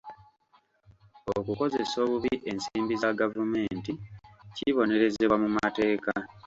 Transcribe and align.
Okukozesa 1.37 1.97
obubi 2.05 2.33
ensimbi 2.51 2.93
za 3.01 3.09
gavumenti 3.19 3.91
kibonerezebwa 4.55 5.35
mu 5.43 5.49
mateeka. 5.57 6.11